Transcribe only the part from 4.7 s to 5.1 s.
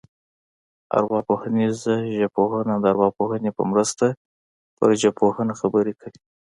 پر